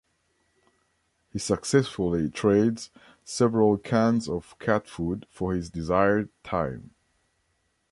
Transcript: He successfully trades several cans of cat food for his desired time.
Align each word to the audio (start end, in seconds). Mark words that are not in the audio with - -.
He 1.31 1.37
successfully 1.37 2.27
trades 2.31 2.89
several 3.23 3.77
cans 3.77 4.27
of 4.27 4.57
cat 4.57 4.87
food 4.87 5.27
for 5.29 5.53
his 5.53 5.69
desired 5.69 6.29
time. 6.43 6.95